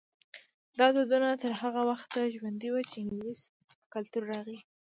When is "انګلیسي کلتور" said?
3.03-4.23